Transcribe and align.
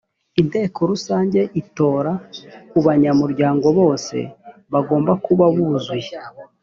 inteko 0.41 0.79
rusange 0.91 1.39
itora 1.61 2.11
ku 2.69 2.77
banyamuryango 2.85 3.67
bose 3.79 4.15
bagomba 4.73 5.11
kuba 5.25 5.45
buzuye 5.55 6.11